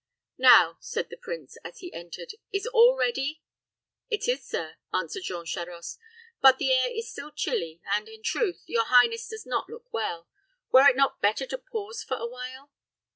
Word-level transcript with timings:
"Now," 0.39 0.79
said 0.79 1.11
the 1.11 1.15
prince, 1.21 1.59
as 1.63 1.77
he 1.77 1.93
entered, 1.93 2.31
"is 2.51 2.65
all 2.65 2.97
ready?" 2.97 3.43
"It 4.09 4.27
is, 4.27 4.43
sir," 4.43 4.77
answered 4.91 5.21
Jean 5.25 5.45
Charost; 5.45 5.99
"but 6.41 6.57
the 6.57 6.71
air 6.73 6.89
is 6.91 7.11
still 7.11 7.29
chilly, 7.29 7.81
and, 7.85 8.09
in 8.09 8.23
truth, 8.23 8.63
your 8.65 8.85
highness 8.85 9.27
does 9.27 9.45
not 9.45 9.69
look 9.69 9.93
well. 9.93 10.27
Were 10.71 10.89
it 10.89 10.95
not 10.95 11.21
better 11.21 11.45
to 11.45 11.57
pause 11.59 12.01
for 12.01 12.17
awhile?" 12.17 12.71